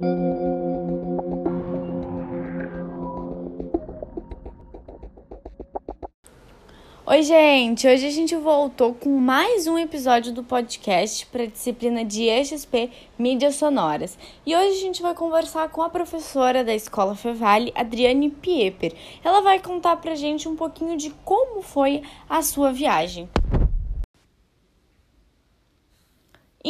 Oi, 0.00 0.06
gente! 7.24 7.88
Hoje 7.88 8.06
a 8.06 8.10
gente 8.10 8.36
voltou 8.36 8.94
com 8.94 9.18
mais 9.18 9.66
um 9.66 9.76
episódio 9.76 10.32
do 10.32 10.44
podcast 10.44 11.26
para 11.26 11.42
a 11.42 11.46
disciplina 11.46 12.04
de 12.04 12.28
EXP 12.28 12.92
Mídias 13.18 13.56
Sonoras. 13.56 14.16
E 14.46 14.54
hoje 14.54 14.78
a 14.78 14.80
gente 14.80 15.02
vai 15.02 15.16
conversar 15.16 15.68
com 15.70 15.82
a 15.82 15.90
professora 15.90 16.62
da 16.62 16.72
Escola 16.72 17.16
Fevale, 17.16 17.72
Adriane 17.74 18.30
Pieper. 18.30 18.94
Ela 19.24 19.40
vai 19.40 19.58
contar 19.58 19.96
pra 19.96 20.14
gente 20.14 20.48
um 20.48 20.54
pouquinho 20.54 20.96
de 20.96 21.10
como 21.24 21.60
foi 21.60 22.04
a 22.30 22.40
sua 22.40 22.72
viagem. 22.72 23.28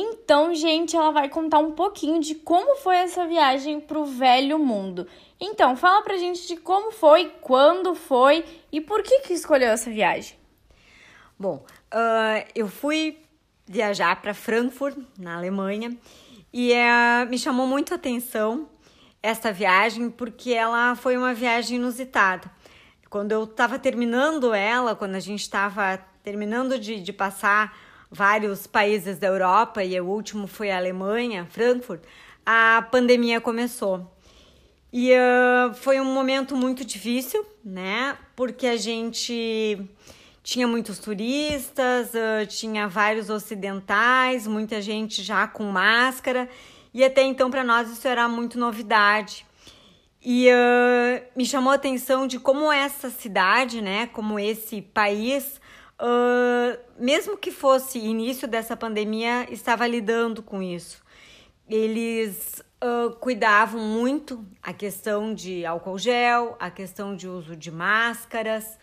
Então, 0.01 0.55
gente, 0.55 0.97
ela 0.97 1.11
vai 1.11 1.29
contar 1.29 1.59
um 1.59 1.73
pouquinho 1.73 2.21
de 2.21 2.37
como 2.37 2.77
foi 2.77 2.95
essa 2.99 3.27
viagem 3.27 3.81
para 3.81 3.99
o 3.99 4.05
velho 4.05 4.57
mundo. 4.57 5.09
Então, 5.41 5.75
fala 5.75 6.03
pra 6.03 6.17
gente 6.17 6.47
de 6.47 6.57
como 6.57 6.93
foi, 6.93 7.33
quando 7.41 7.97
foi 7.97 8.45
e 8.71 8.81
por 8.81 9.03
que 9.03 9.23
que 9.23 9.33
escolheu 9.33 9.71
essa 9.71 9.91
viagem. 9.91 10.39
Bom, 11.37 11.65
uh, 11.93 12.49
eu 12.55 12.69
fui 12.69 13.19
viajar 13.67 14.23
para 14.23 14.33
Frankfurt, 14.33 14.97
na 15.19 15.37
Alemanha, 15.37 15.97
e 16.53 16.73
uh, 16.73 17.29
me 17.29 17.37
chamou 17.37 17.67
muito 17.67 17.93
a 17.93 17.97
atenção 17.97 18.69
essa 19.21 19.53
viagem 19.53 20.11
porque 20.11 20.53
ela 20.53 20.95
foi 20.95 21.17
uma 21.17 21.35
viagem 21.35 21.77
inusitada. 21.77 22.49
Quando 23.11 23.33
eu 23.33 23.43
estava 23.43 23.81
terminando 23.81 24.55
ela, 24.55 24.95
quando 24.95 25.17
a 25.17 25.21
gente 25.21 25.41
estava 25.41 25.99
terminando 26.23 26.79
de, 26.79 27.01
de 27.01 27.13
passar 27.13 27.88
vários 28.11 28.67
países 28.67 29.19
da 29.19 29.27
Europa 29.27 29.85
e 29.85 30.01
o 30.01 30.07
último 30.07 30.47
foi 30.47 30.71
a 30.71 30.77
Alemanha, 30.77 31.47
Frankfurt, 31.51 32.03
a 32.45 32.87
pandemia 32.91 33.41
começou. 33.41 34.11
E 34.93 35.13
uh, 35.13 35.75
foi 35.75 36.01
um 36.01 36.05
momento 36.05 36.57
muito 36.57 36.85
difícil, 36.85 37.45
né? 37.63 38.17
Porque 38.35 38.67
a 38.67 38.77
gente 38.77 39.79
tinha 40.43 40.67
muitos 40.67 40.99
turistas, 40.99 42.09
uh, 42.15 42.47
tinha 42.47 42.89
vários 42.89 43.29
ocidentais, 43.29 44.47
muita 44.47 44.81
gente 44.81 45.23
já 45.23 45.47
com 45.47 45.65
máscara, 45.65 46.49
e 46.95 47.05
até 47.05 47.23
então 47.23 47.51
para 47.51 47.63
nós 47.63 47.91
isso 47.91 48.09
era 48.09 48.27
muito 48.27 48.59
novidade. 48.59 49.45
E 50.23 50.49
uh, 50.49 51.23
me 51.37 51.45
chamou 51.45 51.71
a 51.71 51.77
atenção 51.77 52.27
de 52.27 52.41
como 52.41 52.73
essa 52.73 53.11
cidade, 53.11 53.83
né, 53.83 54.07
como 54.07 54.39
esse 54.39 54.81
país, 54.81 55.61
uh, 56.01 56.79
mesmo 56.99 57.37
que 57.37 57.51
fosse 57.51 57.99
início 57.99 58.49
dessa 58.49 58.77
pandemia, 58.77 59.47
estava 59.51 59.87
lidando 59.87 60.43
com 60.43 60.63
isso. 60.63 61.03
Eles 61.69 62.63
uh, 62.83 63.11
cuidavam 63.17 63.81
muito 63.81 64.45
a 64.63 64.73
questão 64.73 65.35
de 65.35 65.67
álcool 65.67 65.99
gel, 65.99 66.57
a 66.59 66.71
questão 66.71 67.15
de 67.15 67.29
uso 67.29 67.55
de 67.55 67.71
máscaras. 67.71 68.79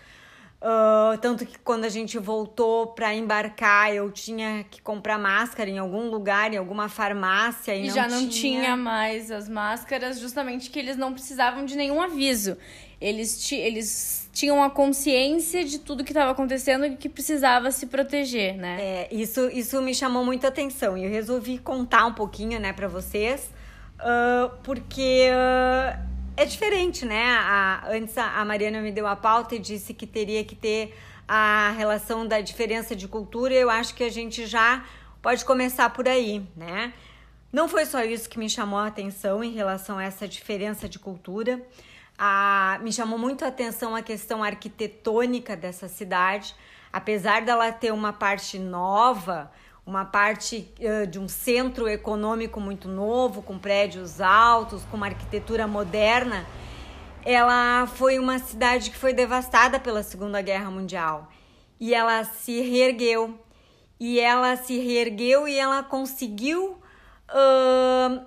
Uh, 0.61 1.17
tanto 1.19 1.45
que 1.45 1.59
quando 1.59 1.85
a 1.85 1.89
gente 1.89 2.17
voltou 2.17 2.87
para 2.87 3.13
embarcar, 3.13 3.93
eu 3.93 4.09
tinha 4.09 4.63
que 4.63 4.81
comprar 4.81 5.19
máscara 5.19 5.69
em 5.69 5.77
algum 5.77 6.09
lugar, 6.09 6.53
em 6.53 6.57
alguma 6.57 6.89
farmácia. 6.89 7.75
E, 7.75 7.83
e 7.83 7.87
não 7.87 7.95
já 7.95 8.07
não 8.07 8.27
tinha... 8.27 8.61
tinha 8.61 8.77
mais 8.77 9.29
as 9.29 9.47
máscaras, 9.47 10.19
justamente 10.19 10.71
que 10.71 10.79
eles 10.79 10.97
não 10.97 11.13
precisavam 11.13 11.65
de 11.65 11.75
nenhum 11.75 12.01
aviso. 12.01 12.57
Eles, 12.99 13.51
eles 13.51 14.29
tinham 14.31 14.63
a 14.63 14.69
consciência 14.69 15.63
de 15.63 15.79
tudo 15.79 16.03
que 16.03 16.11
estava 16.11 16.31
acontecendo 16.31 16.85
e 16.85 16.95
que 16.95 17.09
precisava 17.09 17.71
se 17.71 17.87
proteger, 17.87 18.55
né? 18.55 18.77
É, 18.79 19.07
isso, 19.11 19.49
isso 19.49 19.81
me 19.81 19.93
chamou 19.93 20.23
muita 20.23 20.47
atenção 20.47 20.97
e 20.97 21.05
eu 21.05 21.09
resolvi 21.09 21.57
contar 21.57 22.05
um 22.05 22.13
pouquinho, 22.13 22.59
né, 22.59 22.73
para 22.73 22.87
vocês, 22.87 23.49
uh, 23.99 24.51
porque. 24.63 25.29
Uh, 25.31 26.15
é 26.37 26.43
diferente, 26.43 27.05
né? 27.05 27.23
A, 27.39 27.85
antes 27.89 28.17
a 28.17 28.43
Mariana 28.43 28.81
me 28.81 28.91
deu 28.91 29.07
a 29.07 29.15
pauta 29.15 29.55
e 29.55 29.59
disse 29.59 29.93
que 29.93 30.05
teria 30.05 30.43
que 30.43 30.53
ter 30.53 30.93
a 31.27 31.73
relação 31.77 32.27
da 32.27 32.41
diferença 32.41 32.95
de 32.95 33.07
cultura. 33.07 33.53
Eu 33.53 33.69
acho 33.69 33.95
que 33.95 34.03
a 34.03 34.11
gente 34.11 34.45
já 34.45 34.83
pode 35.21 35.45
começar 35.45 35.89
por 35.91 36.07
aí, 36.07 36.45
né? 36.55 36.93
Não 37.51 37.69
foi 37.69 37.85
só 37.85 38.03
isso 38.03 38.29
que 38.29 38.37
me 38.37 38.49
chamou 38.49 38.77
a 38.77 38.87
atenção 38.87 39.41
em 39.43 39.53
relação 39.53 39.97
a 39.97 40.03
essa 40.03 40.27
diferença 40.27 40.89
de 40.89 40.99
cultura. 40.99 41.61
A, 42.17 42.79
me 42.81 42.93
chamou 42.93 43.19
muito 43.19 43.43
a 43.43 43.49
atenção 43.49 43.95
a 43.95 44.01
questão 44.01 44.43
arquitetônica 44.43 45.55
dessa 45.55 45.87
cidade. 45.87 46.55
Apesar 46.91 47.41
dela 47.41 47.71
ter 47.71 47.91
uma 47.91 48.13
parte 48.13 48.57
nova, 48.57 49.51
uma 49.85 50.05
parte 50.05 50.73
uh, 50.79 51.05
de 51.05 51.19
um 51.19 51.27
centro 51.27 51.87
econômico 51.87 52.59
muito 52.59 52.87
novo, 52.87 53.41
com 53.41 53.59
prédios 53.59 54.21
altos, 54.21 54.83
com 54.85 54.97
uma 54.97 55.07
arquitetura 55.07 55.67
moderna, 55.67 56.45
ela 57.25 57.85
foi 57.87 58.17
uma 58.17 58.39
cidade 58.39 58.91
que 58.91 58.97
foi 58.97 59.13
devastada 59.13 59.79
pela 59.79 60.01
Segunda 60.03 60.41
Guerra 60.41 60.71
Mundial. 60.71 61.29
E 61.79 61.93
ela 61.93 62.23
se 62.23 62.61
reergueu. 62.61 63.37
E 63.99 64.19
ela 64.19 64.55
se 64.55 64.77
reergueu 64.77 65.47
e 65.47 65.57
ela 65.57 65.83
conseguiu 65.83 66.77
uh, 67.29 68.25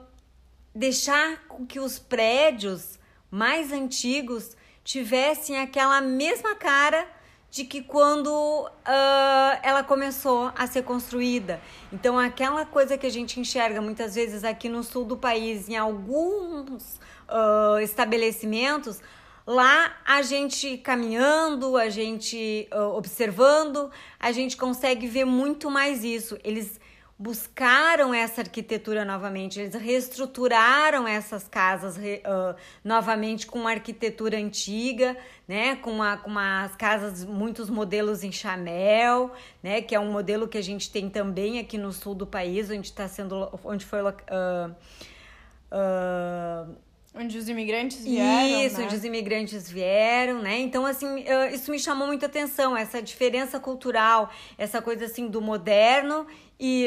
deixar 0.75 1.43
que 1.69 1.79
os 1.79 1.99
prédios 1.99 2.98
mais 3.31 3.73
antigos 3.73 4.57
tivessem 4.85 5.59
aquela 5.59 6.01
mesma 6.01 6.55
cara 6.55 7.07
de 7.51 7.65
que 7.65 7.83
quando 7.83 8.29
uh, 8.31 9.59
ela 9.63 9.83
começou 9.83 10.53
a 10.55 10.67
ser 10.67 10.83
construída. 10.83 11.61
Então, 11.93 12.19
aquela 12.19 12.67
coisa 12.67 12.99
que 12.99 13.07
a 13.07 13.11
gente 13.11 13.41
enxerga 13.41 13.81
muitas 13.81 14.15
vezes 14.15 14.45
aqui 14.45 14.69
no 14.69 14.83
sul 14.83 15.05
do 15.05 15.17
país, 15.17 15.69
em 15.69 15.77
alguns 15.77 17.01
uh, 17.29 17.79
estabelecimentos, 17.81 19.01
lá 19.47 19.97
a 20.05 20.21
gente 20.21 20.77
caminhando, 20.79 21.79
a 21.79 21.89
gente 21.89 22.69
uh, 22.71 22.95
observando, 22.95 23.91
a 24.21 24.31
gente 24.31 24.57
consegue 24.57 25.07
ver 25.07 25.25
muito 25.25 25.71
mais 25.71 26.05
isso. 26.05 26.39
Eles 26.45 26.79
buscaram 27.19 28.15
essa 28.15 28.43
arquitetura 28.43 29.05
novamente, 29.05 29.59
eles 29.59 29.75
reestruturaram 29.75 31.07
essas 31.09 31.49
casas 31.49 31.97
uh, 31.97 32.55
novamente 32.85 33.45
com 33.45 33.59
uma 33.59 33.71
arquitetura 33.71 34.37
antiga, 34.39 35.17
né, 35.47 35.75
com, 35.77 35.91
uma, 35.91 36.17
com 36.17 36.31
umas 36.31 36.77
casas, 36.77 37.25
muitos 37.25 37.69
modelos 37.69 38.23
em 38.23 38.31
Chanel, 38.31 39.33
né, 39.61 39.83
que 39.83 39.97
é 39.97 40.01
um 40.01 40.13
modelo 40.13 40.47
que 40.47 40.57
a 40.57 40.63
gente 40.63 40.93
tem 40.93 41.11
também 41.11 41.59
aqui 41.59 41.77
no 41.77 41.91
sul 41.91 42.15
do 42.15 42.27
país, 42.27 42.71
onde 42.71 42.87
está 42.87 43.09
sendo, 43.09 43.51
onde 43.65 43.85
foi 43.85 44.01
uh, 44.01 44.13
uh, 45.73 46.77
Onde 47.15 47.39
os 47.39 47.49
imigrantes 47.49 48.05
vieram. 48.05 48.65
Isso, 48.65 48.79
né? 48.79 48.85
onde 48.85 48.95
os 48.95 49.05
imigrantes 49.05 49.71
vieram, 49.71 50.43
né? 50.43 50.59
Então, 50.59 50.85
assim, 50.85 51.25
isso 51.53 51.71
me 51.71 51.79
chamou 51.79 52.07
muita 52.07 52.27
atenção, 52.27 52.77
essa 52.77 53.01
diferença 53.01 53.59
cultural, 53.59 54.31
essa 54.57 54.83
coisa 54.83 55.07
assim 55.07 55.27
do 55.27 55.41
moderno 55.41 56.27
e, 56.61 56.87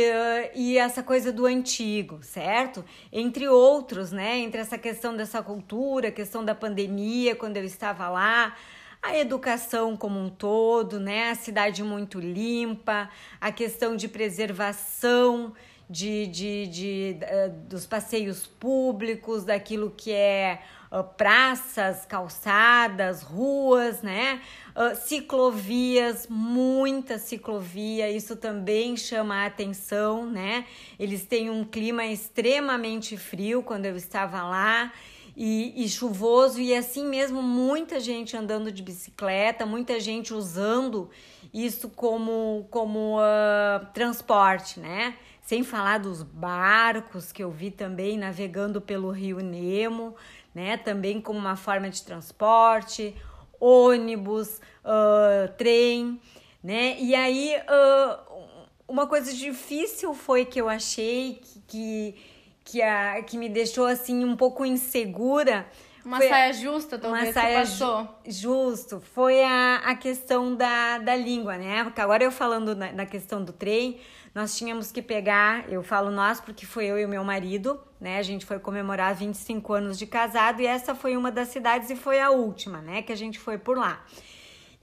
e 0.55 0.77
essa 0.77 1.01
coisa 1.01 1.31
do 1.31 1.45
antigo, 1.45 2.19
certo? 2.21 2.85
Entre 3.11 3.47
outros, 3.47 4.11
né? 4.11 4.37
Entre 4.37 4.61
essa 4.61 4.77
questão 4.77 5.17
dessa 5.17 5.41
cultura, 5.41 6.09
a 6.09 6.11
questão 6.11 6.45
da 6.45 6.53
pandemia, 6.53 7.35
quando 7.35 7.57
eu 7.57 7.65
estava 7.65 8.07
lá, 8.07 8.55
a 9.01 9.17
educação 9.17 9.97
como 9.97 10.19
um 10.19 10.29
todo, 10.29 10.99
né? 10.99 11.31
A 11.31 11.35
cidade 11.35 11.83
muito 11.83 12.19
limpa, 12.19 13.09
a 13.39 13.51
questão 13.51 13.95
de 13.95 14.07
preservação 14.07 15.53
de, 15.91 16.25
de, 16.27 16.67
de, 16.67 17.17
eh, 17.19 17.49
dos 17.67 17.85
passeios 17.85 18.47
públicos, 18.47 19.43
daquilo 19.43 19.91
que 19.91 20.13
é 20.13 20.61
uh, 20.89 21.03
praças, 21.03 22.05
calçadas, 22.05 23.21
ruas, 23.21 24.01
né? 24.01 24.41
Uh, 24.73 24.95
ciclovias, 24.95 26.27
muita 26.29 27.19
ciclovia, 27.19 28.09
isso 28.09 28.37
também 28.37 28.95
chama 28.95 29.43
a 29.43 29.45
atenção, 29.47 30.25
né? 30.25 30.65
Eles 30.97 31.25
têm 31.25 31.49
um 31.49 31.65
clima 31.65 32.05
extremamente 32.05 33.17
frio 33.17 33.61
quando 33.61 33.85
eu 33.85 33.97
estava 33.97 34.41
lá. 34.43 34.93
E, 35.35 35.85
e, 35.85 35.87
chuvoso, 35.87 36.59
e 36.59 36.75
assim 36.75 37.05
mesmo 37.05 37.41
muita 37.41 38.01
gente 38.01 38.35
andando 38.35 38.69
de 38.69 38.83
bicicleta, 38.83 39.65
muita 39.65 39.97
gente 39.97 40.33
usando 40.33 41.09
isso 41.53 41.89
como, 41.89 42.67
como 42.69 43.17
uh, 43.17 43.85
transporte, 43.93 44.79
né? 44.79 45.15
Sem 45.41 45.63
falar 45.63 45.97
dos 45.99 46.23
barcos 46.23 47.31
que 47.31 47.43
eu 47.43 47.51
vi 47.51 47.71
também 47.71 48.17
navegando 48.17 48.79
pelo 48.79 49.09
Rio 49.09 49.39
Nemo, 49.39 50.15
né? 50.53 50.77
Também 50.77 51.19
como 51.19 51.39
uma 51.39 51.55
forma 51.55 51.89
de 51.89 52.03
transporte, 52.03 53.15
ônibus, 53.59 54.61
uh, 54.85 55.51
trem, 55.57 56.19
né? 56.63 56.95
E 56.99 57.15
aí 57.15 57.55
uh, 57.57 58.41
uma 58.87 59.07
coisa 59.07 59.33
difícil 59.33 60.13
foi 60.13 60.45
que 60.45 60.59
eu 60.59 60.67
achei 60.67 61.41
que, 61.41 61.61
que, 61.67 62.15
que, 62.63 62.81
a, 62.81 63.23
que 63.23 63.37
me 63.37 63.47
deixou 63.47 63.85
assim 63.85 64.25
um 64.25 64.35
pouco 64.35 64.65
insegura. 64.65 65.65
Uma 66.03 66.17
foi, 66.17 66.29
saia 66.29 66.53
justa, 66.53 66.97
talvez, 66.97 67.27
uma 67.27 67.33
saia 67.33 67.61
que 67.61 67.61
passou. 67.61 68.19
justo. 68.25 69.01
Foi 69.13 69.43
a, 69.43 69.81
a 69.85 69.95
questão 69.95 70.55
da, 70.55 70.97
da 70.97 71.15
língua, 71.15 71.57
né? 71.57 71.83
Porque 71.83 72.01
agora 72.01 72.23
eu 72.23 72.31
falando 72.31 72.75
na, 72.75 72.91
na 72.91 73.05
questão 73.05 73.43
do 73.43 73.53
trem, 73.53 73.99
nós 74.33 74.57
tínhamos 74.57 74.91
que 74.91 75.01
pegar, 75.01 75.69
eu 75.69 75.83
falo 75.83 76.09
nós 76.09 76.39
porque 76.39 76.65
foi 76.65 76.85
eu 76.85 76.97
e 76.97 77.05
o 77.05 77.09
meu 77.09 77.23
marido, 77.23 77.79
né? 77.99 78.17
A 78.17 78.23
gente 78.23 78.45
foi 78.45 78.59
comemorar 78.59 79.13
25 79.13 79.73
anos 79.73 79.99
de 79.99 80.07
casado 80.07 80.61
e 80.61 80.65
essa 80.65 80.95
foi 80.95 81.15
uma 81.15 81.31
das 81.31 81.49
cidades 81.49 81.89
e 81.89 81.95
foi 81.95 82.19
a 82.19 82.31
última, 82.31 82.81
né? 82.81 83.01
Que 83.01 83.11
a 83.11 83.17
gente 83.17 83.37
foi 83.37 83.57
por 83.57 83.77
lá. 83.77 84.03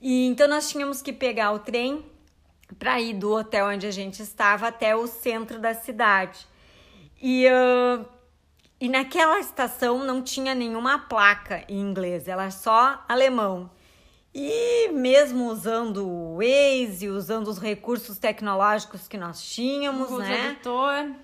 E 0.01 0.27
então 0.27 0.47
nós 0.47 0.69
tínhamos 0.69 1.01
que 1.01 1.11
pegar 1.11 1.51
o 1.51 1.59
trem 1.59 2.05
para 2.77 3.01
ir 3.01 3.13
do 3.13 3.33
hotel 3.33 3.67
onde 3.67 3.87
a 3.87 3.91
gente 3.91 4.21
estava 4.21 4.67
até 4.67 4.95
o 4.95 5.07
centro 5.07 5.59
da 5.59 5.73
cidade. 5.73 6.47
E, 7.21 7.45
uh, 7.47 8.05
e 8.79 8.87
naquela 8.87 9.39
estação 9.39 10.03
não 10.03 10.21
tinha 10.21 10.55
nenhuma 10.55 10.99
placa 10.99 11.63
em 11.67 11.79
inglês, 11.79 12.27
era 12.27 12.49
só 12.51 13.03
alemão. 13.07 13.69
E 14.33 14.89
mesmo 14.89 15.49
usando 15.49 16.07
o 16.07 16.37
Waze, 16.37 17.09
usando 17.09 17.47
os 17.47 17.57
recursos 17.57 18.17
tecnológicos 18.17 19.07
que 19.07 19.17
nós 19.17 19.43
tínhamos, 19.43 20.07
Google 20.07 20.19
né? 20.19 20.57
Tradutor. 20.61 21.15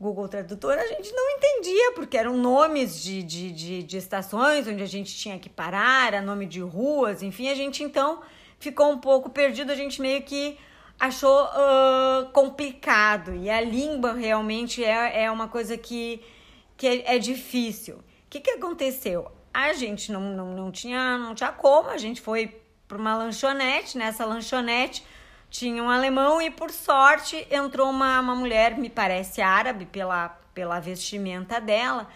Google 0.00 0.28
Tradutor, 0.28 0.72
a 0.72 0.86
gente 0.86 1.12
não 1.12 1.30
entendia, 1.30 1.92
porque 1.92 2.16
eram 2.16 2.36
nomes 2.36 3.00
de, 3.00 3.22
de, 3.22 3.52
de, 3.52 3.82
de, 3.84 3.96
estações 3.96 4.66
onde 4.66 4.82
a 4.82 4.86
gente 4.86 5.14
tinha 5.14 5.38
que 5.38 5.48
parar, 5.48 6.08
era 6.08 6.20
nome 6.20 6.44
de 6.44 6.60
ruas, 6.60 7.22
enfim, 7.22 7.48
a 7.48 7.54
gente 7.54 7.84
então 7.84 8.20
ficou 8.58 8.90
um 8.90 8.98
pouco 8.98 9.30
perdido, 9.30 9.70
a 9.70 9.76
gente 9.76 10.00
meio 10.00 10.22
que 10.22 10.58
achou 10.98 11.44
uh, 11.44 12.30
complicado. 12.32 13.34
E 13.34 13.50
a 13.50 13.60
língua 13.60 14.12
realmente 14.12 14.84
é, 14.84 15.24
é 15.24 15.30
uma 15.30 15.48
coisa 15.48 15.76
que, 15.76 16.20
que 16.76 16.86
é, 16.86 17.16
é 17.16 17.18
difícil. 17.18 17.96
O 17.96 18.02
que, 18.30 18.40
que 18.40 18.50
aconteceu? 18.50 19.30
A 19.52 19.72
gente 19.72 20.10
não, 20.10 20.20
não, 20.20 20.54
não, 20.54 20.70
tinha, 20.70 21.18
não 21.18 21.34
tinha 21.34 21.52
como, 21.52 21.88
a 21.90 21.98
gente 21.98 22.20
foi 22.20 22.60
para 22.88 22.98
uma 22.98 23.16
lanchonete, 23.16 23.98
nessa 23.98 24.24
lanchonete 24.24 25.04
tinha 25.52 25.82
um 25.82 25.90
alemão 25.90 26.40
e 26.40 26.50
por 26.50 26.70
sorte 26.70 27.46
entrou 27.50 27.90
uma, 27.90 28.18
uma 28.20 28.34
mulher, 28.34 28.78
me 28.78 28.88
parece 28.88 29.42
árabe 29.42 29.84
pela, 29.84 30.30
pela 30.54 30.80
vestimenta 30.80 31.60
dela, 31.60 32.08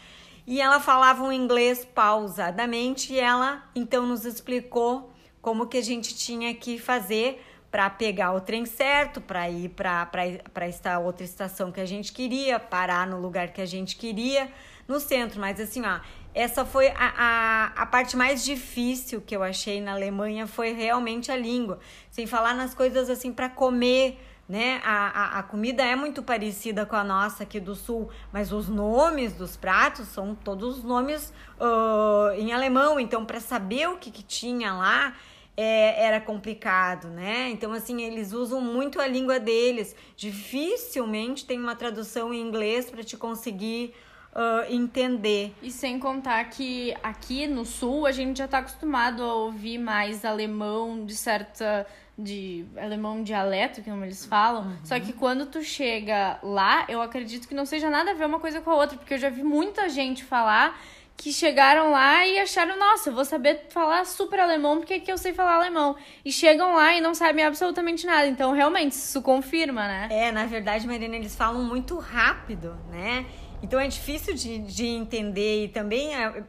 e 0.46 0.58
ela 0.58 0.80
falava 0.80 1.22
um 1.22 1.30
inglês 1.30 1.84
pausadamente 1.84 3.12
e 3.12 3.20
ela 3.20 3.62
então 3.74 4.06
nos 4.06 4.24
explicou 4.24 5.12
como 5.42 5.66
que 5.66 5.76
a 5.76 5.82
gente 5.82 6.16
tinha 6.16 6.54
que 6.54 6.78
fazer 6.78 7.45
para 7.70 7.90
pegar 7.90 8.32
o 8.32 8.40
trem 8.40 8.64
certo, 8.64 9.20
para 9.20 9.48
ir 9.50 9.70
para 9.70 10.66
esta 10.66 10.98
outra 10.98 11.24
estação 11.24 11.70
que 11.72 11.80
a 11.80 11.86
gente 11.86 12.12
queria, 12.12 12.58
parar 12.58 13.06
no 13.06 13.20
lugar 13.20 13.48
que 13.48 13.60
a 13.60 13.66
gente 13.66 13.96
queria, 13.96 14.50
no 14.86 15.00
centro. 15.00 15.40
Mas 15.40 15.60
assim, 15.60 15.82
ó, 15.84 16.00
essa 16.34 16.64
foi 16.64 16.88
a, 16.88 16.94
a, 16.96 17.64
a 17.82 17.86
parte 17.86 18.16
mais 18.16 18.44
difícil 18.44 19.20
que 19.20 19.34
eu 19.34 19.42
achei 19.42 19.80
na 19.80 19.92
Alemanha, 19.92 20.46
foi 20.46 20.72
realmente 20.72 21.30
a 21.32 21.36
língua. 21.36 21.78
Sem 22.10 22.26
falar 22.26 22.54
nas 22.54 22.74
coisas 22.74 23.10
assim 23.10 23.32
para 23.32 23.48
comer, 23.48 24.18
né? 24.48 24.80
A, 24.84 25.06
a, 25.06 25.38
a, 25.38 25.42
comida 25.42 25.82
é 25.82 25.96
muito 25.96 26.22
parecida 26.22 26.86
com 26.86 26.94
a 26.94 27.02
nossa 27.02 27.42
aqui 27.42 27.58
do 27.58 27.74
sul, 27.74 28.08
mas 28.32 28.52
os 28.52 28.68
nomes 28.68 29.32
dos 29.32 29.56
pratos 29.56 30.08
são 30.08 30.34
todos 30.34 30.84
nomes 30.84 31.32
uh, 31.58 32.32
em 32.38 32.52
alemão. 32.52 33.00
Então, 33.00 33.24
para 33.24 33.40
saber 33.40 33.88
o 33.88 33.96
que, 33.96 34.10
que 34.10 34.22
tinha 34.22 34.72
lá, 34.72 35.14
é, 35.56 36.04
era 36.04 36.20
complicado, 36.20 37.08
né? 37.08 37.48
Então, 37.50 37.72
assim, 37.72 38.02
eles 38.02 38.32
usam 38.32 38.60
muito 38.60 39.00
a 39.00 39.06
língua 39.06 39.40
deles. 39.40 39.96
Dificilmente 40.14 41.46
tem 41.46 41.58
uma 41.58 41.74
tradução 41.74 42.32
em 42.34 42.40
inglês 42.40 42.90
para 42.90 43.02
te 43.02 43.16
conseguir 43.16 43.94
uh, 44.32 44.70
entender. 44.70 45.54
E 45.62 45.70
sem 45.70 45.98
contar 45.98 46.44
que 46.50 46.94
aqui 47.02 47.46
no 47.46 47.64
sul 47.64 48.06
a 48.06 48.12
gente 48.12 48.36
já 48.38 48.44
está 48.44 48.58
acostumado 48.58 49.22
a 49.22 49.34
ouvir 49.34 49.78
mais 49.78 50.24
alemão 50.24 51.06
de 51.06 51.16
certa 51.16 51.86
de 52.18 52.64
alemão 52.78 53.22
dialeto, 53.22 53.82
como 53.82 54.02
eles 54.02 54.24
falam. 54.24 54.62
Uhum. 54.62 54.76
Só 54.84 54.98
que 54.98 55.12
quando 55.12 55.44
tu 55.46 55.62
chega 55.62 56.38
lá, 56.42 56.86
eu 56.88 57.02
acredito 57.02 57.46
que 57.46 57.54
não 57.54 57.66
seja 57.66 57.90
nada 57.90 58.12
a 58.12 58.14
ver 58.14 58.24
uma 58.24 58.40
coisa 58.40 58.62
com 58.62 58.70
a 58.70 58.74
outra, 58.74 58.96
porque 58.96 59.14
eu 59.14 59.18
já 59.18 59.28
vi 59.28 59.42
muita 59.42 59.86
gente 59.90 60.24
falar 60.24 60.80
que 61.16 61.32
chegaram 61.32 61.90
lá 61.90 62.26
e 62.26 62.38
acharam, 62.38 62.78
nossa, 62.78 63.08
eu 63.08 63.14
vou 63.14 63.24
saber 63.24 63.66
falar 63.70 64.04
super 64.04 64.38
alemão 64.38 64.78
porque 64.78 64.94
aqui 64.94 65.10
eu 65.10 65.16
sei 65.16 65.32
falar 65.32 65.54
alemão. 65.54 65.96
E 66.24 66.30
chegam 66.30 66.74
lá 66.74 66.94
e 66.94 67.00
não 67.00 67.14
sabem 67.14 67.44
absolutamente 67.44 68.06
nada. 68.06 68.26
Então, 68.26 68.52
realmente, 68.52 68.92
isso 68.92 69.22
confirma, 69.22 69.86
né? 69.86 70.08
É, 70.10 70.30
na 70.30 70.46
verdade, 70.46 70.86
Marina, 70.86 71.16
eles 71.16 71.34
falam 71.34 71.64
muito 71.64 71.96
rápido, 71.96 72.76
né? 72.90 73.24
Então 73.62 73.80
é 73.80 73.88
difícil 73.88 74.34
de, 74.34 74.58
de 74.58 74.86
entender 74.86 75.64
e 75.64 75.68
também 75.68 76.14
é, 76.14 76.44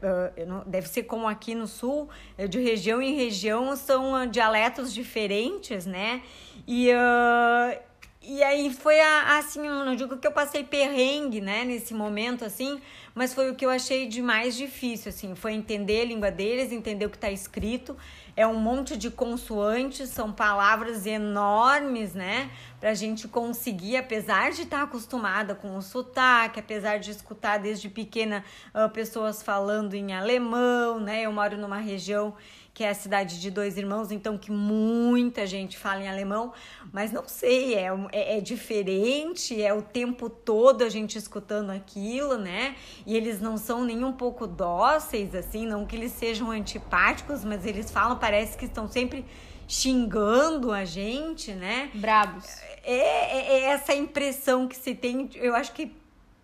deve 0.66 0.88
ser 0.88 1.04
como 1.04 1.28
aqui 1.28 1.56
no 1.56 1.66
sul, 1.66 2.10
é, 2.38 2.48
de 2.48 2.60
região 2.60 3.02
em 3.02 3.16
região 3.16 3.76
são 3.76 4.14
ah, 4.14 4.26
dialetos 4.26 4.94
diferentes, 4.94 5.86
né? 5.86 6.22
E, 6.68 6.92
uh, 6.92 7.80
e 8.28 8.44
aí 8.44 8.74
foi 8.74 9.00
assim, 9.00 9.62
não 9.62 9.96
digo 9.96 10.18
que 10.18 10.28
eu 10.28 10.34
passei 10.34 10.62
perrengue, 10.62 11.40
né, 11.40 11.64
nesse 11.64 11.94
momento 11.94 12.44
assim, 12.44 12.82
mas 13.16 13.34
foi 13.34 13.50
o 13.50 13.56
que 13.56 13.66
eu 13.66 13.70
achei 13.70 14.06
de 14.06 14.22
mais 14.22 14.54
difícil, 14.56 15.10
assim, 15.10 15.34
foi 15.34 15.54
entender 15.54 16.02
a 16.02 16.06
língua 16.06 16.30
deles, 16.30 16.74
entender 16.74 17.06
o 17.06 17.10
que 17.10 17.16
está 17.16 17.32
escrito. 17.32 17.96
É 18.36 18.46
um 18.46 18.60
monte 18.60 18.98
de 18.98 19.10
consoantes, 19.10 20.10
são 20.10 20.32
palavras 20.32 21.06
enormes, 21.06 22.14
né, 22.14 22.52
pra 22.82 22.94
gente 22.94 23.30
conseguir, 23.30 23.96
apesar 23.96 24.52
de 24.52 24.64
estar 24.64 24.80
tá 24.80 24.84
acostumada 24.84 25.56
com 25.56 25.78
o 25.78 25.82
sotaque, 25.82 26.60
apesar 26.60 27.00
de 27.00 27.12
escutar 27.12 27.58
desde 27.58 27.88
pequena 27.88 28.44
uh, 28.76 28.90
pessoas 28.90 29.42
falando 29.42 29.94
em 29.94 30.14
alemão, 30.14 31.00
né? 31.00 31.24
Eu 31.24 31.32
moro 31.32 31.58
numa 31.58 31.78
região 31.78 32.36
que 32.78 32.84
é 32.84 32.90
a 32.90 32.94
cidade 32.94 33.42
de 33.42 33.50
dois 33.50 33.76
irmãos, 33.76 34.12
então 34.12 34.38
que 34.38 34.52
muita 34.52 35.48
gente 35.48 35.76
fala 35.76 36.04
em 36.04 36.08
alemão, 36.08 36.54
mas 36.94 37.12
não 37.12 37.28
sei, 37.28 37.74
é, 37.74 37.88
é, 38.12 38.38
é, 38.38 38.40
diferente, 38.40 39.60
é 39.60 39.74
o 39.74 39.82
tempo 39.82 40.30
todo 40.30 40.84
a 40.84 40.90
gente 40.90 41.18
escutando 41.18 41.72
aquilo, 41.72 42.38
né? 42.38 42.76
E 43.04 43.18
eles 43.18 43.42
não 43.42 43.58
são 43.58 43.84
nem 43.84 44.04
um 44.04 44.14
pouco 44.14 44.46
dóceis, 44.46 45.34
assim, 45.34 45.66
não 45.66 45.88
que 45.88 45.96
eles 45.96 46.12
sejam 46.12 46.52
antipáticos, 46.52 47.44
mas 47.44 47.66
eles 47.66 47.90
falam, 47.90 48.16
parece 48.20 48.56
que 48.56 48.66
estão 48.66 48.88
sempre 48.88 49.26
xingando 49.68 50.72
a 50.72 50.86
gente, 50.86 51.54
né? 51.54 51.90
Brabos. 51.96 52.46
É, 52.84 52.94
é, 52.94 53.54
é 53.54 53.64
essa 53.72 53.96
impressão 53.96 54.68
que 54.68 54.76
se 54.76 54.94
tem, 54.94 55.32
eu 55.34 55.56
acho 55.56 55.72
que 55.72 55.92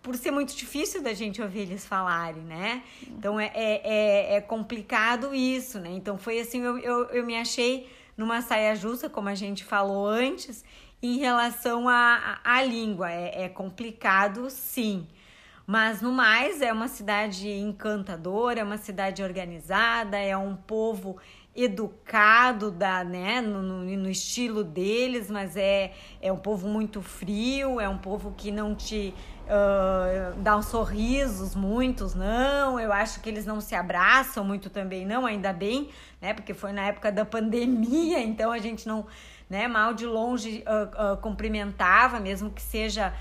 por 0.04 0.14
ser 0.16 0.30
muito 0.30 0.54
difícil 0.54 1.02
da 1.02 1.14
gente 1.14 1.40
ouvir 1.40 1.60
eles 1.60 1.86
falarem, 1.86 2.42
né? 2.42 2.82
Então 3.08 3.40
é, 3.40 3.50
é, 3.54 3.80
é, 3.84 4.36
é 4.36 4.40
complicado 4.42 5.34
isso, 5.34 5.80
né? 5.80 5.90
Então 5.92 6.18
foi 6.18 6.38
assim, 6.38 6.60
eu, 6.60 6.78
eu, 6.78 7.06
eu 7.06 7.24
me 7.24 7.34
achei 7.34 7.88
numa 8.14 8.42
saia 8.42 8.76
justa, 8.76 9.08
como 9.08 9.30
a 9.30 9.34
gente 9.34 9.64
falou 9.64 10.06
antes, 10.06 10.62
em 11.02 11.16
relação 11.16 11.88
à 11.88 12.38
a, 12.44 12.58
a, 12.58 12.62
língua. 12.62 13.10
É, 13.10 13.44
é 13.44 13.48
complicado, 13.48 14.50
sim. 14.50 15.08
Mas 15.66 16.02
no 16.02 16.12
mais, 16.12 16.60
é 16.60 16.70
uma 16.70 16.86
cidade 16.86 17.48
encantadora, 17.50 18.60
é 18.60 18.62
uma 18.62 18.76
cidade 18.76 19.22
organizada, 19.22 20.18
é 20.18 20.36
um 20.36 20.54
povo 20.54 21.16
educado 21.56 22.70
da, 22.70 23.04
né, 23.04 23.40
no, 23.40 23.62
no, 23.62 23.84
no, 23.84 24.10
estilo 24.10 24.64
deles, 24.64 25.30
mas 25.30 25.56
é, 25.56 25.92
é 26.20 26.32
um 26.32 26.36
povo 26.36 26.66
muito 26.66 27.00
frio, 27.00 27.80
é 27.80 27.88
um 27.88 27.98
povo 27.98 28.34
que 28.36 28.50
não 28.50 28.74
te 28.74 29.14
uh, 29.44 30.34
dá 30.40 30.56
uns 30.56 30.66
sorrisos, 30.66 31.54
muitos 31.54 32.14
não. 32.14 32.80
Eu 32.80 32.92
acho 32.92 33.20
que 33.20 33.28
eles 33.28 33.46
não 33.46 33.60
se 33.60 33.74
abraçam 33.74 34.44
muito 34.44 34.68
também, 34.68 35.06
não, 35.06 35.24
ainda 35.24 35.52
bem, 35.52 35.90
né? 36.20 36.34
Porque 36.34 36.52
foi 36.52 36.72
na 36.72 36.86
época 36.86 37.12
da 37.12 37.24
pandemia, 37.24 38.18
então 38.24 38.50
a 38.50 38.58
gente 38.58 38.88
não, 38.88 39.06
né, 39.48 39.68
mal 39.68 39.94
de 39.94 40.06
longe 40.06 40.64
uh, 40.66 41.12
uh, 41.12 41.16
cumprimentava, 41.18 42.18
mesmo 42.18 42.50
que 42.50 42.62
seja, 42.62 43.14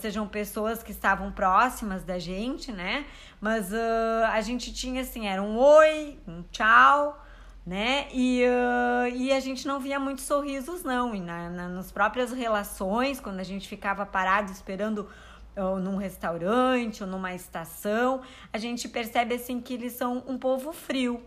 sejam 0.00 0.28
pessoas 0.28 0.82
que 0.82 0.92
estavam 0.92 1.32
próximas 1.32 2.04
da 2.04 2.18
gente, 2.18 2.70
né? 2.70 3.06
Mas 3.40 3.72
a 3.72 4.40
gente 4.42 4.72
tinha 4.72 5.00
assim, 5.00 5.26
era 5.26 5.42
um 5.42 5.56
oi, 5.56 6.18
um 6.28 6.42
tchau 6.52 7.25
né? 7.66 8.06
E, 8.12 8.44
uh, 8.44 9.16
e 9.16 9.32
a 9.32 9.40
gente 9.40 9.66
não 9.66 9.80
via 9.80 9.98
muitos 9.98 10.24
sorrisos, 10.24 10.84
não. 10.84 11.12
E 11.14 11.20
na, 11.20 11.50
na, 11.50 11.68
nas 11.68 11.90
próprias 11.90 12.32
relações, 12.32 13.18
quando 13.18 13.40
a 13.40 13.42
gente 13.42 13.68
ficava 13.68 14.06
parado 14.06 14.52
esperando 14.52 15.08
ou 15.56 15.80
num 15.80 15.96
restaurante 15.96 17.02
ou 17.02 17.08
numa 17.08 17.34
estação, 17.34 18.20
a 18.52 18.58
gente 18.58 18.88
percebe 18.88 19.34
assim 19.34 19.60
que 19.60 19.74
eles 19.74 19.94
são 19.94 20.22
um 20.28 20.38
povo 20.38 20.72
frio, 20.72 21.22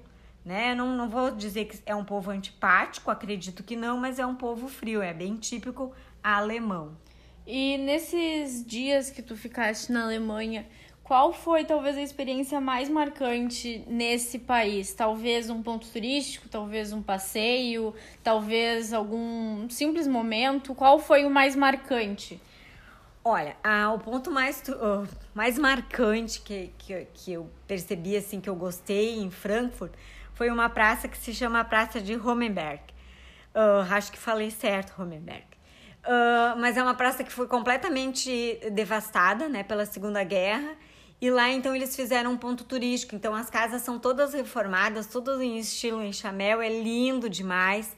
né? 0.45 0.73
Não, 0.75 0.95
não 0.95 1.09
vou 1.09 1.31
dizer 1.31 1.65
que 1.65 1.79
é 1.85 1.95
um 1.95 2.05
povo 2.05 2.31
antipático, 2.31 3.11
acredito 3.11 3.63
que 3.63 3.75
não, 3.75 3.97
mas 3.97 4.19
é 4.19 4.25
um 4.25 4.35
povo 4.35 4.69
frio, 4.69 5.01
é 5.01 5.13
bem 5.13 5.35
típico 5.35 5.91
alemão. 6.23 6.95
E 7.45 7.79
nesses 7.79 8.63
dias 8.63 9.09
que 9.09 9.23
tu 9.23 9.35
ficaste 9.35 9.91
na 9.91 10.03
Alemanha, 10.03 10.67
qual 11.09 11.33
foi 11.33 11.65
talvez 11.65 11.97
a 11.97 12.03
experiência 12.03 12.61
mais 12.61 12.87
marcante 12.87 13.83
nesse 13.87 14.37
país? 14.37 14.93
Talvez 14.93 15.49
um 15.49 15.63
ponto 15.63 15.87
turístico, 15.87 16.47
talvez 16.47 16.93
um 16.93 17.01
passeio, 17.01 17.95
talvez 18.23 18.93
algum 18.93 19.67
simples 19.71 20.05
momento. 20.05 20.75
Qual 20.75 20.99
foi 20.99 21.25
o 21.25 21.29
mais 21.31 21.55
marcante? 21.55 22.39
Olha, 23.25 23.57
ah, 23.63 23.91
o 23.91 23.97
ponto 23.97 24.29
mais, 24.29 24.61
uh, 24.69 25.07
mais 25.33 25.57
marcante 25.57 26.41
que, 26.41 26.71
que, 26.77 27.07
que 27.11 27.33
eu 27.33 27.49
percebi, 27.65 28.15
assim, 28.15 28.39
que 28.39 28.47
eu 28.47 28.55
gostei 28.55 29.17
em 29.17 29.31
Frankfurt, 29.31 29.93
foi 30.35 30.51
uma 30.51 30.69
praça 30.69 31.07
que 31.07 31.17
se 31.17 31.33
chama 31.33 31.65
Praça 31.65 31.99
de 31.99 32.15
Homenberg. 32.17 32.83
Uh, 33.55 33.91
acho 33.91 34.11
que 34.11 34.17
falei 34.19 34.51
certo, 34.51 35.01
Homenberg. 35.01 35.47
Uh, 36.03 36.59
mas 36.59 36.77
é 36.77 36.83
uma 36.83 36.93
praça 36.93 37.23
que 37.23 37.31
foi 37.31 37.47
completamente 37.47 38.59
devastada, 38.71 39.49
né, 39.49 39.63
pela 39.63 39.87
Segunda 39.87 40.23
Guerra 40.23 40.77
E 41.21 41.29
lá 41.29 41.49
então 41.49 41.75
eles 41.75 41.95
fizeram 41.95 42.31
um 42.31 42.37
ponto 42.37 42.63
turístico. 42.63 43.15
Então 43.15 43.35
as 43.35 43.49
casas 43.49 43.81
são 43.81 43.99
todas 43.99 44.33
reformadas, 44.33 45.07
todas 45.07 45.41
em 45.41 45.57
estilo 45.57 46.01
em 46.01 46.13
chamel, 46.13 46.61
é 46.61 46.69
lindo 46.69 47.29
demais. 47.29 47.95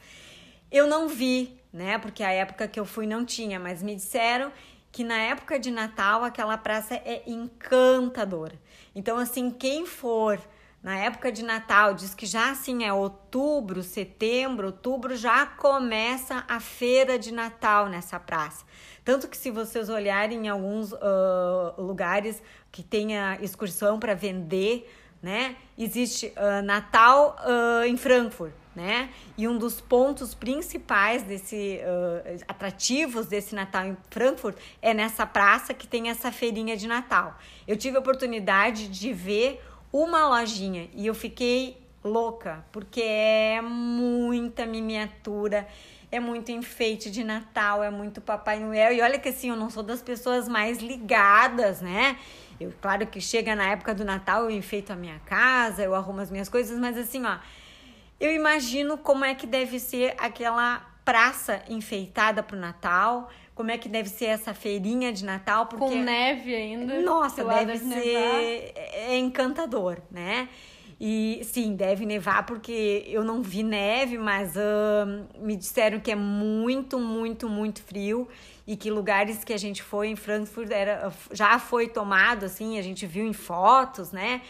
Eu 0.72 0.88
não 0.88 1.08
vi, 1.08 1.60
né? 1.72 1.98
Porque 1.98 2.24
a 2.24 2.32
época 2.32 2.68
que 2.68 2.80
eu 2.80 2.86
fui 2.86 3.06
não 3.06 3.24
tinha, 3.24 3.60
mas 3.60 3.84
me 3.84 3.96
disseram 3.96 4.52
que 4.92 5.04
na 5.04 5.18
época 5.18 5.60
de 5.60 5.72
Natal 5.72 6.24
aquela 6.24 6.58
praça 6.58 6.96
é 6.96 7.24
encantadora. 7.28 8.60
Então 8.96 9.18
assim, 9.18 9.52
quem 9.52 9.86
for 9.86 10.40
na 10.84 10.98
época 10.98 11.32
de 11.32 11.44
Natal, 11.44 11.94
diz 11.94 12.16
que 12.16 12.26
já 12.26 12.50
assim 12.52 12.84
é 12.84 12.92
outubro, 12.92 13.84
setembro, 13.84 14.68
outubro 14.68 15.16
já 15.16 15.46
começa 15.46 16.44
a 16.48 16.60
feira 16.60 17.20
de 17.20 17.32
Natal 17.32 17.88
nessa 17.88 18.20
praça. 18.20 18.66
Tanto 19.06 19.28
que 19.28 19.38
se 19.38 19.52
vocês 19.52 19.90
olharem 19.90 20.46
em 20.46 20.50
alguns 20.50 20.92
uh, 20.92 20.98
lugares 21.78 22.42
que 22.72 22.82
tenha 22.82 23.38
excursão 23.42 24.00
para 24.00 24.16
vender, 24.16 24.92
né? 25.22 25.56
Existe 25.78 26.34
uh, 26.36 26.64
Natal 26.64 27.36
uh, 27.40 27.86
em 27.86 27.96
Frankfurt, 27.96 28.54
né? 28.76 29.10
E 29.38 29.48
um 29.48 29.58
dos 29.58 29.80
pontos 29.80 30.34
principais 30.34 31.22
desse 31.22 31.80
uh, 31.84 32.44
atrativos 32.48 33.28
desse 33.28 33.54
Natal 33.54 33.86
em 33.86 33.98
Frankfurt 34.10 34.58
é 34.82 34.96
nessa 34.96 35.28
praça 35.28 35.76
que 35.76 35.88
tem 35.88 36.10
essa 36.10 36.32
feirinha 36.32 36.76
de 36.76 36.88
Natal. 36.88 37.38
Eu 37.68 37.78
tive 37.78 37.98
a 37.98 38.00
oportunidade 38.00 38.88
de 38.88 39.14
ver 39.14 39.62
uma 39.92 40.28
lojinha 40.28 40.90
e 40.94 41.06
eu 41.06 41.14
fiquei 41.14 41.82
louca, 42.04 42.66
porque 42.72 43.02
é 43.02 43.62
muita 43.62 44.66
miniatura, 44.66 45.68
é 46.12 46.20
muito 46.20 46.52
enfeite 46.52 47.10
de 47.12 47.24
Natal, 47.24 47.84
é 47.84 47.90
muito 47.90 48.20
Papai 48.20 48.60
Noel. 48.60 48.94
E 48.94 49.02
olha 49.02 49.20
que 49.20 49.30
assim, 49.30 49.50
eu 49.50 49.56
não 49.56 49.70
sou 49.70 49.84
das 49.84 50.02
pessoas 50.02 50.48
mais 50.48 50.80
ligadas, 50.80 51.82
né? 51.82 52.18
Eu, 52.60 52.74
claro 52.82 53.08
que 53.08 53.20
chega 53.20 53.56
na 53.56 53.72
época 53.72 53.94
do 53.94 54.04
Natal, 54.06 54.44
eu 54.44 54.52
enfeito 54.52 54.94
a 54.94 54.96
minha 54.96 55.20
casa, 55.26 55.84
eu 55.84 55.96
arrumo 55.96 56.22
as 56.22 56.30
minhas 56.30 56.50
coisas, 56.50 56.78
mas 56.80 56.98
assim, 56.98 57.26
ó, 57.26 57.38
eu 58.20 58.32
imagino 58.34 58.98
como 58.98 59.26
é 59.26 59.34
que 59.34 59.48
deve 59.48 59.80
ser 59.80 60.14
aquela 60.18 60.86
praça 61.04 61.64
enfeitada 61.68 62.44
pro 62.44 62.56
Natal, 62.56 63.30
como 63.62 63.70
é 63.70 63.78
que 63.78 63.88
deve 63.88 64.10
ser 64.10 64.26
essa 64.26 64.56
feirinha 64.56 65.14
de 65.14 65.24
Natal. 65.24 65.68
Porque, 65.68 65.86
Com 65.86 65.96
neve 66.02 66.56
ainda. 66.56 67.00
Nossa, 67.02 67.44
deve 67.44 67.78
ser 67.78 67.86
nevar. 67.86 68.42
é 68.42 69.18
encantador, 69.20 70.00
né? 70.10 70.50
E 71.00 71.42
sim, 71.44 71.76
deve 71.76 72.04
nevar 72.06 72.46
porque 72.46 73.04
eu 73.08 73.24
não 73.24 73.42
vi 73.42 73.62
neve, 73.62 74.18
mas 74.18 74.56
uh, 74.56 75.28
me 75.40 75.56
disseram 75.56 76.00
que 76.00 76.12
é 76.12 76.16
muito, 76.16 77.00
muito, 77.00 77.48
muito 77.48 77.84
frio 77.84 78.28
e 78.66 78.76
que 78.76 78.90
lugares 78.90 79.44
que 79.44 79.54
a 79.54 79.58
gente 79.58 79.82
foi 79.84 80.08
em 80.08 80.16
Frankfurt 80.16 80.72
era, 80.72 81.12
já 81.32 81.58
foi 81.60 81.88
tomado, 81.88 82.46
assim, 82.46 82.78
a 82.78 82.82
gente 82.82 83.06
viu 83.08 83.26
em 83.26 83.34
fotos, 83.34 84.12
né, 84.12 84.42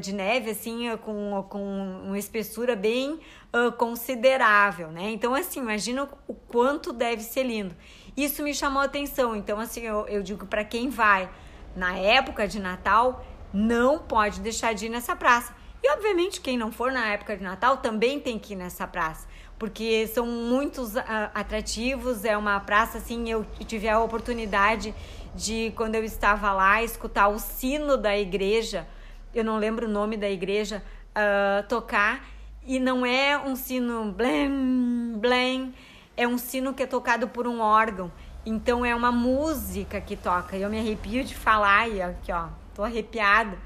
de 0.00 0.14
neve, 0.14 0.50
assim, 0.50 0.96
com, 1.04 1.44
com 1.48 2.02
uma 2.04 2.18
espessura 2.18 2.74
bem 2.74 3.20
uh, 3.54 3.70
considerável, 3.72 4.88
né? 4.88 5.10
Então, 5.10 5.34
assim, 5.34 5.60
imagina 5.60 6.08
o 6.26 6.34
quanto 6.34 6.92
deve 6.92 7.22
ser 7.22 7.42
lindo. 7.42 7.76
Isso 8.16 8.42
me 8.42 8.54
chamou 8.54 8.82
a 8.82 8.84
atenção. 8.84 9.36
Então, 9.36 9.58
assim, 9.58 9.80
eu, 9.80 10.06
eu 10.08 10.22
digo 10.22 10.46
para 10.46 10.64
quem 10.64 10.88
vai 10.88 11.28
na 11.74 11.96
época 11.96 12.48
de 12.48 12.58
Natal, 12.58 13.24
não 13.52 13.98
pode 13.98 14.40
deixar 14.40 14.74
de 14.74 14.86
ir 14.86 14.88
nessa 14.88 15.14
praça. 15.14 15.54
E, 15.82 15.90
obviamente, 15.92 16.40
quem 16.40 16.58
não 16.58 16.70
for 16.70 16.92
na 16.92 17.08
época 17.08 17.36
de 17.36 17.42
Natal 17.42 17.78
também 17.78 18.20
tem 18.20 18.38
que 18.38 18.52
ir 18.52 18.56
nessa 18.56 18.86
praça. 18.86 19.26
Porque 19.58 20.06
são 20.08 20.26
muitos 20.26 20.94
uh, 20.96 21.02
atrativos, 21.34 22.24
é 22.24 22.36
uma 22.36 22.58
praça, 22.60 22.98
assim, 22.98 23.28
eu 23.30 23.46
tive 23.66 23.88
a 23.88 24.00
oportunidade 24.00 24.94
de, 25.34 25.72
quando 25.76 25.94
eu 25.94 26.04
estava 26.04 26.52
lá, 26.52 26.82
escutar 26.82 27.28
o 27.28 27.38
sino 27.38 27.96
da 27.96 28.16
igreja, 28.16 28.86
eu 29.34 29.44
não 29.44 29.58
lembro 29.58 29.86
o 29.86 29.90
nome 29.90 30.16
da 30.16 30.28
igreja, 30.28 30.82
uh, 31.10 31.66
tocar, 31.68 32.26
e 32.66 32.78
não 32.78 33.04
é 33.04 33.38
um 33.38 33.54
sino 33.54 34.12
blém, 34.12 35.14
blém, 35.16 35.74
é 36.20 36.28
um 36.28 36.36
sino 36.36 36.74
que 36.74 36.82
é 36.82 36.86
tocado 36.86 37.26
por 37.28 37.46
um 37.46 37.60
órgão. 37.60 38.12
Então 38.44 38.84
é 38.84 38.94
uma 38.94 39.10
música 39.10 39.98
que 40.02 40.16
toca. 40.16 40.54
Eu 40.54 40.68
me 40.68 40.78
arrepio 40.78 41.24
de 41.24 41.34
falar, 41.34 41.88
e 41.88 42.02
aqui 42.02 42.30
ó, 42.30 42.48
tô 42.74 42.84
arrepiada 42.84 43.56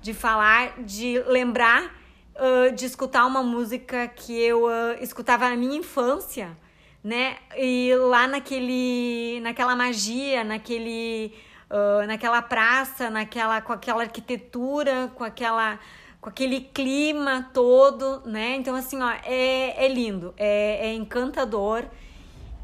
de 0.00 0.14
falar, 0.14 0.82
de 0.82 1.22
lembrar 1.26 1.84
uh, 1.84 2.74
de 2.74 2.86
escutar 2.86 3.26
uma 3.26 3.42
música 3.42 4.08
que 4.08 4.32
eu 4.32 4.64
uh, 4.64 5.02
escutava 5.02 5.50
na 5.50 5.56
minha 5.56 5.76
infância, 5.76 6.56
né? 7.04 7.36
E 7.54 7.94
lá 7.94 8.26
naquele, 8.26 9.40
naquela 9.42 9.76
magia, 9.76 10.42
naquele, 10.42 11.34
uh, 11.70 12.06
naquela 12.06 12.40
praça, 12.40 13.10
naquela, 13.10 13.60
com 13.60 13.74
aquela 13.74 14.04
arquitetura, 14.04 15.12
com 15.14 15.24
aquela 15.24 15.78
com 16.20 16.28
aquele 16.28 16.60
clima 16.60 17.48
todo, 17.52 18.22
né? 18.26 18.56
Então, 18.56 18.74
assim, 18.74 19.00
ó, 19.00 19.10
é, 19.24 19.84
é 19.84 19.88
lindo, 19.88 20.34
é, 20.36 20.88
é 20.88 20.94
encantador. 20.94 21.84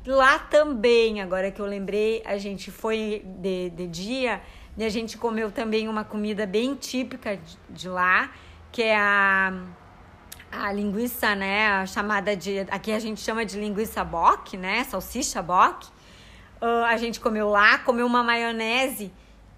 Lá 0.06 0.38
também, 0.38 1.20
agora 1.20 1.50
que 1.50 1.60
eu 1.60 1.66
lembrei, 1.66 2.22
a 2.26 2.36
gente 2.36 2.70
foi 2.70 3.22
de, 3.24 3.70
de 3.70 3.86
dia 3.86 4.42
e 4.76 4.84
a 4.84 4.88
gente 4.88 5.16
comeu 5.16 5.50
também 5.50 5.88
uma 5.88 6.04
comida 6.04 6.46
bem 6.46 6.74
típica 6.74 7.36
de, 7.36 7.58
de 7.70 7.88
lá, 7.88 8.32
que 8.72 8.82
é 8.82 8.96
a, 8.96 9.52
a 10.50 10.72
linguiça, 10.72 11.34
né? 11.34 11.68
A 11.68 11.86
chamada 11.86 12.36
de. 12.36 12.60
Aqui 12.70 12.92
a 12.92 12.98
gente 12.98 13.20
chama 13.20 13.46
de 13.46 13.58
linguiça 13.58 14.04
bock, 14.04 14.56
né? 14.56 14.84
Salsicha 14.84 15.40
bock. 15.40 15.86
Uh, 16.60 16.84
a 16.86 16.96
gente 16.96 17.20
comeu 17.20 17.48
lá, 17.48 17.78
comeu 17.78 18.04
uma 18.04 18.22
maionese 18.22 19.12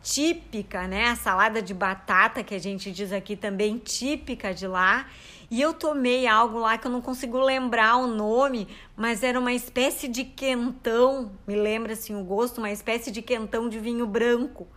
típica, 0.06 0.86
né? 0.86 1.08
A 1.08 1.16
salada 1.16 1.60
de 1.60 1.74
batata, 1.74 2.44
que 2.44 2.54
a 2.54 2.60
gente 2.60 2.92
diz 2.92 3.12
aqui 3.12 3.34
também 3.34 3.76
típica 3.76 4.54
de 4.54 4.64
lá. 4.64 5.06
E 5.50 5.60
eu 5.60 5.74
tomei 5.74 6.28
algo 6.28 6.60
lá 6.60 6.78
que 6.78 6.86
eu 6.86 6.90
não 6.92 7.00
consigo 7.00 7.38
lembrar 7.40 7.96
o 7.96 8.06
nome, 8.06 8.68
mas 8.96 9.24
era 9.24 9.38
uma 9.38 9.52
espécie 9.52 10.06
de 10.06 10.24
quentão, 10.24 11.32
me 11.46 11.56
lembra 11.56 11.94
assim 11.94 12.14
o 12.14 12.22
gosto, 12.22 12.58
uma 12.58 12.70
espécie 12.70 13.10
de 13.10 13.20
quentão 13.20 13.68
de 13.68 13.80
vinho 13.80 14.06
branco. 14.06 14.68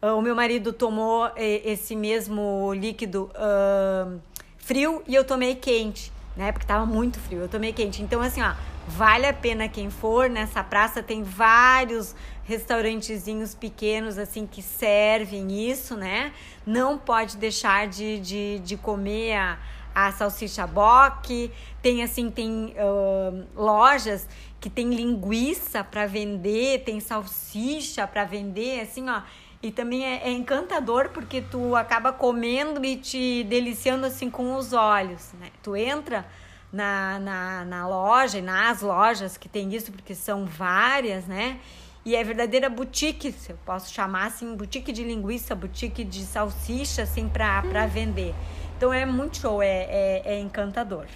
Uh, 0.00 0.16
o 0.16 0.22
meu 0.22 0.34
marido 0.36 0.72
tomou 0.72 1.26
eh, 1.34 1.60
esse 1.64 1.96
mesmo 1.96 2.72
líquido 2.72 3.30
uh, 3.34 4.20
frio 4.58 5.02
e 5.08 5.14
eu 5.14 5.24
tomei 5.24 5.56
quente, 5.56 6.12
né? 6.36 6.52
Porque 6.52 6.66
tava 6.66 6.86
muito 6.86 7.18
frio, 7.18 7.40
eu 7.40 7.48
tomei 7.48 7.72
quente. 7.72 8.00
Então, 8.00 8.20
assim, 8.20 8.40
ó, 8.40 8.54
vale 8.88 9.26
a 9.26 9.32
pena 9.32 9.68
quem 9.68 9.90
for 9.90 10.30
nessa 10.30 10.64
praça, 10.64 11.02
tem 11.02 11.22
vários 11.22 12.14
restaurantezinhos 12.44 13.54
pequenos 13.54 14.16
assim 14.16 14.46
que 14.46 14.62
servem 14.62 15.70
isso, 15.70 15.94
né? 15.94 16.32
Não 16.66 16.96
pode 16.96 17.36
deixar 17.36 17.86
de, 17.86 18.18
de, 18.18 18.58
de 18.60 18.76
comer 18.76 19.36
a, 19.36 19.58
a 19.94 20.10
salsicha 20.12 20.66
bock. 20.66 21.52
Tem 21.82 22.02
assim, 22.02 22.30
tem 22.30 22.74
uh, 22.78 23.46
lojas 23.54 24.26
que 24.58 24.70
tem 24.70 24.90
linguiça 24.90 25.84
para 25.84 26.06
vender, 26.06 26.82
tem 26.84 26.98
salsicha 27.00 28.06
para 28.06 28.24
vender, 28.24 28.80
assim, 28.80 29.08
ó. 29.08 29.22
E 29.62 29.70
também 29.70 30.04
é, 30.04 30.28
é, 30.28 30.30
encantador 30.30 31.10
porque 31.10 31.42
tu 31.42 31.74
acaba 31.74 32.12
comendo 32.12 32.84
e 32.84 32.96
te 32.96 33.44
deliciando 33.44 34.06
assim 34.06 34.30
com 34.30 34.54
os 34.54 34.72
olhos, 34.72 35.32
né? 35.40 35.48
Tu 35.62 35.76
entra 35.76 36.24
na, 36.72 37.18
na, 37.18 37.64
na 37.64 37.88
loja 37.88 38.38
e 38.38 38.42
nas 38.42 38.82
lojas 38.82 39.36
que 39.36 39.48
tem 39.48 39.74
isso, 39.74 39.90
porque 39.92 40.14
são 40.14 40.44
várias, 40.44 41.26
né? 41.26 41.58
E 42.04 42.16
é 42.16 42.24
verdadeira 42.24 42.70
boutique, 42.70 43.32
se 43.32 43.50
eu 43.50 43.58
posso 43.66 43.92
chamar 43.92 44.26
assim, 44.26 44.54
boutique 44.56 44.92
de 44.92 45.04
linguiça, 45.04 45.54
boutique 45.54 46.04
de 46.04 46.24
salsicha, 46.24 47.02
assim, 47.02 47.28
para 47.28 47.62
hum. 47.64 47.88
vender. 47.88 48.34
Então 48.76 48.92
é 48.92 49.04
muito 49.04 49.38
show, 49.38 49.60
é, 49.60 49.86
é, 49.90 50.22
é 50.24 50.40
encantador. 50.40 51.06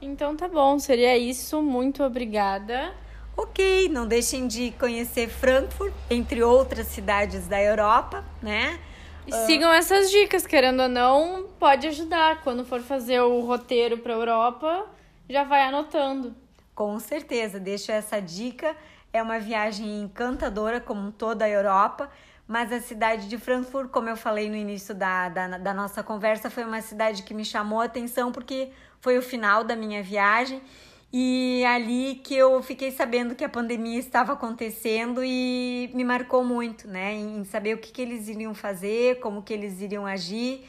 Então 0.00 0.36
tá 0.36 0.48
bom, 0.48 0.78
seria 0.78 1.16
isso. 1.18 1.60
Muito 1.60 2.02
obrigada. 2.02 2.94
Ok, 3.36 3.88
não 3.88 4.06
deixem 4.06 4.48
de 4.48 4.72
conhecer 4.72 5.28
Frankfurt, 5.28 5.92
entre 6.10 6.42
outras 6.42 6.88
cidades 6.88 7.46
da 7.46 7.62
Europa, 7.62 8.24
né? 8.42 8.80
E 9.28 9.30
uh... 9.30 9.46
sigam 9.46 9.70
essas 9.70 10.10
dicas, 10.10 10.46
querendo 10.46 10.82
ou 10.82 10.88
não, 10.88 11.46
pode 11.58 11.86
ajudar. 11.86 12.40
Quando 12.42 12.64
for 12.64 12.80
fazer 12.80 13.20
o 13.20 13.40
roteiro 13.40 13.98
para 13.98 14.14
Europa, 14.14 14.86
já 15.28 15.44
vai 15.44 15.62
anotando. 15.62 16.34
Com 16.74 16.98
certeza, 16.98 17.60
deixo 17.60 17.92
essa 17.92 18.20
dica 18.20 18.74
é 19.12 19.22
uma 19.22 19.38
viagem 19.38 20.00
encantadora, 20.00 20.80
como 20.80 21.12
toda 21.12 21.44
a 21.44 21.48
Europa, 21.48 22.10
mas 22.46 22.72
a 22.72 22.80
cidade 22.80 23.28
de 23.28 23.36
Frankfurt, 23.36 23.90
como 23.90 24.08
eu 24.08 24.16
falei 24.16 24.48
no 24.48 24.56
início 24.56 24.94
da, 24.94 25.28
da, 25.28 25.58
da 25.58 25.74
nossa 25.74 26.02
conversa, 26.02 26.48
foi 26.48 26.64
uma 26.64 26.80
cidade 26.80 27.22
que 27.22 27.34
me 27.34 27.44
chamou 27.44 27.80
a 27.80 27.84
atenção 27.84 28.32
porque 28.32 28.70
foi 29.00 29.18
o 29.18 29.22
final 29.22 29.64
da 29.64 29.76
minha 29.76 30.02
viagem 30.02 30.62
e 31.12 31.64
ali 31.66 32.16
que 32.16 32.34
eu 32.34 32.62
fiquei 32.62 32.90
sabendo 32.90 33.34
que 33.34 33.44
a 33.44 33.48
pandemia 33.48 33.98
estava 33.98 34.34
acontecendo 34.34 35.22
e 35.24 35.90
me 35.94 36.04
marcou 36.04 36.44
muito, 36.44 36.86
né? 36.86 37.14
Em 37.14 37.44
saber 37.44 37.74
o 37.74 37.78
que, 37.78 37.90
que 37.90 38.02
eles 38.02 38.28
iriam 38.28 38.54
fazer, 38.54 39.20
como 39.20 39.42
que 39.42 39.52
eles 39.52 39.80
iriam 39.80 40.06
agir. 40.06 40.66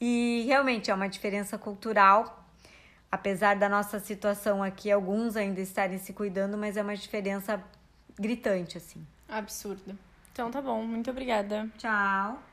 E 0.00 0.44
realmente 0.46 0.90
é 0.90 0.94
uma 0.94 1.08
diferença 1.08 1.58
cultural 1.58 2.40
apesar 3.10 3.56
da 3.56 3.68
nossa 3.68 3.98
situação 3.98 4.62
aqui, 4.62 4.90
alguns 4.90 5.36
ainda 5.36 5.60
estarem 5.60 5.98
se 5.98 6.12
cuidando, 6.12 6.56
mas 6.56 6.76
é 6.76 6.82
uma 6.82 6.96
diferença 6.96 7.62
gritante, 8.18 8.78
assim. 8.78 9.04
Absurdo. 9.28 9.98
Então 10.32 10.50
tá 10.50 10.62
bom, 10.62 10.84
muito 10.84 11.10
obrigada. 11.10 11.68
Tchau. 11.76 12.49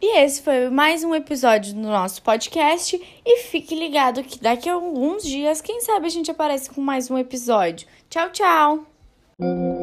E 0.00 0.18
esse 0.18 0.40
foi 0.42 0.70
mais 0.70 1.04
um 1.04 1.14
episódio 1.14 1.74
do 1.74 1.80
nosso 1.80 2.22
podcast. 2.22 3.00
E 3.24 3.38
fique 3.42 3.74
ligado 3.74 4.22
que 4.22 4.40
daqui 4.40 4.68
a 4.68 4.74
alguns 4.74 5.22
dias, 5.22 5.60
quem 5.60 5.80
sabe 5.82 6.06
a 6.06 6.10
gente 6.10 6.30
aparece 6.30 6.70
com 6.70 6.80
mais 6.80 7.10
um 7.10 7.18
episódio. 7.18 7.86
Tchau, 8.08 8.30
tchau! 8.30 9.79